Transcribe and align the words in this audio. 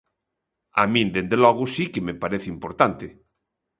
A 0.81 0.83
min, 0.93 1.07
dende 1.15 1.37
logo, 1.43 1.63
si 1.73 1.85
que 1.93 2.05
me 2.07 2.15
parece 2.21 2.47
importante. 2.55 3.05